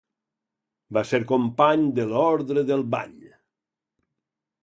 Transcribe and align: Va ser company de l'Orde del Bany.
Va 0.97 1.03
ser 1.09 1.19
company 1.31 1.85
de 1.99 2.07
l'Orde 2.13 2.65
del 2.71 2.83
Bany. 2.97 3.13